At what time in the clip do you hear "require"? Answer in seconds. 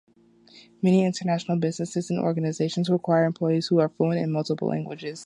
2.89-3.23